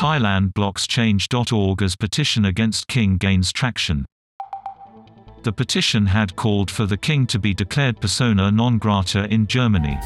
Thailand 0.00 0.54
blocks 0.54 0.86
change.org 0.86 1.82
as 1.82 1.94
petition 1.94 2.46
against 2.46 2.88
king 2.88 3.18
gains 3.18 3.52
traction. 3.52 4.06
The 5.42 5.52
petition 5.52 6.06
had 6.06 6.36
called 6.36 6.70
for 6.70 6.86
the 6.86 6.96
king 6.96 7.26
to 7.26 7.38
be 7.38 7.52
declared 7.52 8.00
persona 8.00 8.50
non 8.50 8.78
grata 8.78 9.26
in 9.30 9.46
Germany. 9.46 9.98